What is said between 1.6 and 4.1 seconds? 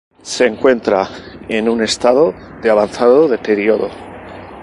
un estado de avanzado deterioro.